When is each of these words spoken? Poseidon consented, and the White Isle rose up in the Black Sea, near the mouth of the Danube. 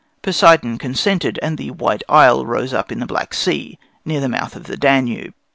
Poseidon 0.23 0.79
consented, 0.79 1.37
and 1.43 1.59
the 1.59 1.69
White 1.69 2.01
Isle 2.09 2.43
rose 2.43 2.73
up 2.73 2.91
in 2.91 2.99
the 2.99 3.05
Black 3.05 3.35
Sea, 3.35 3.77
near 4.03 4.19
the 4.19 4.27
mouth 4.29 4.55
of 4.55 4.63
the 4.63 4.75
Danube. 4.75 5.35